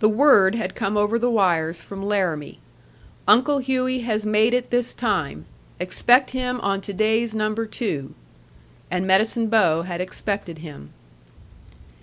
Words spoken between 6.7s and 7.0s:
to